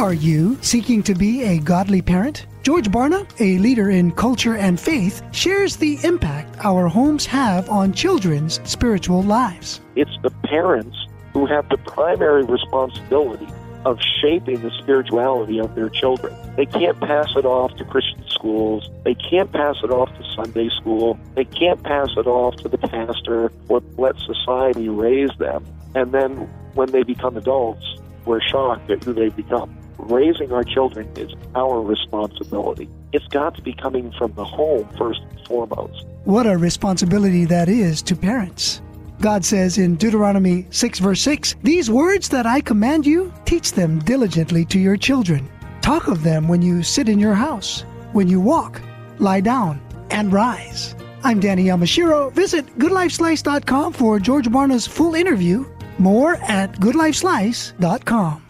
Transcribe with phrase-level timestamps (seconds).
[0.00, 2.46] Are you seeking to be a godly parent?
[2.62, 7.92] George Barna, a leader in culture and faith, shares the impact our homes have on
[7.92, 9.82] children's spiritual lives.
[9.96, 10.96] It's the parents
[11.34, 13.46] who have the primary responsibility
[13.84, 16.34] of shaping the spirituality of their children.
[16.56, 18.88] They can't pass it off to Christian schools.
[19.04, 21.18] They can't pass it off to Sunday school.
[21.34, 25.66] They can't pass it off to the pastor or let society raise them.
[25.94, 27.84] And then when they become adults,
[28.24, 29.76] we're shocked at who they've become.
[29.98, 32.88] Raising our children is our responsibility.
[33.12, 36.06] It's got to be coming from the home first and foremost.
[36.24, 38.80] What a responsibility that is to parents.
[39.20, 43.98] God says in Deuteronomy 6, verse 6, These words that I command you, teach them
[44.00, 45.48] diligently to your children.
[45.82, 48.80] Talk of them when you sit in your house, when you walk,
[49.18, 49.80] lie down,
[50.10, 50.94] and rise.
[51.22, 52.32] I'm Danny Yamashiro.
[52.32, 55.66] Visit goodlifeslice.com for George Barna's full interview.
[56.00, 58.49] More at goodlifeslice.com.